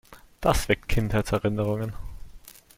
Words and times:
Das 0.41 0.67
weckt 0.67 0.89
Kinderheitserinnerungen. 0.89 1.93